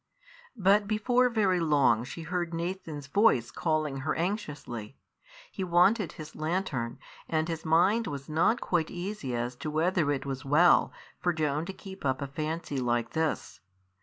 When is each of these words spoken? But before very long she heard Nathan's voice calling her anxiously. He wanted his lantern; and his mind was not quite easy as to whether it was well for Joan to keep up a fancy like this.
But 0.57 0.87
before 0.87 1.29
very 1.29 1.59
long 1.59 2.03
she 2.05 2.23
heard 2.23 2.55
Nathan's 2.55 3.05
voice 3.05 3.51
calling 3.51 3.97
her 3.97 4.15
anxiously. 4.15 4.97
He 5.51 5.63
wanted 5.63 6.13
his 6.13 6.35
lantern; 6.35 6.97
and 7.29 7.47
his 7.47 7.63
mind 7.65 8.07
was 8.07 8.27
not 8.27 8.59
quite 8.59 8.89
easy 8.89 9.35
as 9.35 9.55
to 9.57 9.69
whether 9.69 10.11
it 10.11 10.25
was 10.25 10.43
well 10.43 10.91
for 11.19 11.31
Joan 11.33 11.67
to 11.67 11.71
keep 11.73 12.03
up 12.03 12.19
a 12.19 12.25
fancy 12.27 12.79
like 12.79 13.11
this. 13.11 13.59